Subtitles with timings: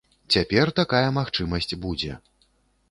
[0.35, 2.13] Цяпер такая магчымасць будзе.